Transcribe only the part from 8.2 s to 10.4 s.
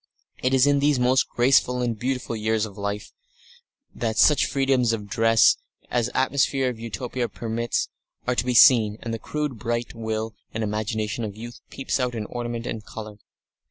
are to be seen, and the crude bright will